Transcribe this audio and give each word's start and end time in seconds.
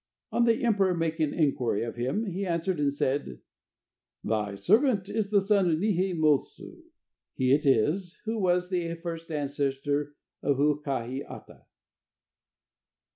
On 0.31 0.45
the 0.45 0.63
emperor 0.63 0.95
making 0.97 1.31
inquiry 1.35 1.83
of 1.83 1.95
him, 1.95 2.25
he 2.25 2.43
answered 2.43 2.79
and 2.79 2.91
said: 2.91 3.39
"Thy 4.23 4.55
servant 4.55 5.07
is 5.09 5.29
the 5.29 5.41
son 5.41 5.69
of 5.69 5.77
Nihe 5.77 6.15
molsu." 6.17 6.81
He 7.35 7.53
it 7.53 7.67
is 7.67 8.19
who 8.25 8.39
was 8.39 8.71
the 8.71 8.95
first 8.95 9.31
ancestor 9.31 10.15
of 10.41 10.57
the 10.57 10.63
U 10.63 10.81
kahi 10.83 11.21
of 11.23 11.43
Ata. 11.47 11.65